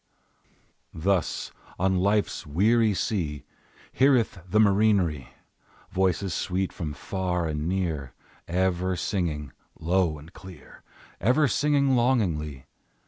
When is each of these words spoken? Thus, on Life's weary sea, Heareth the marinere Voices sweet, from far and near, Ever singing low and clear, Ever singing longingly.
Thus, 0.95 1.51
on 1.77 1.99
Life's 1.99 2.47
weary 2.47 2.95
sea, 2.95 3.43
Heareth 3.93 4.39
the 4.49 4.57
marinere 4.59 5.27
Voices 5.91 6.33
sweet, 6.33 6.73
from 6.73 6.93
far 6.95 7.45
and 7.45 7.69
near, 7.69 8.15
Ever 8.47 8.95
singing 8.95 9.53
low 9.79 10.17
and 10.17 10.33
clear, 10.33 10.81
Ever 11.19 11.47
singing 11.47 11.95
longingly. 11.95 12.65